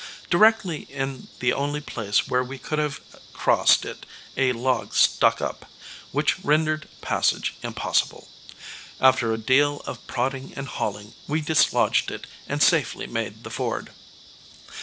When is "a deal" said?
9.31-9.81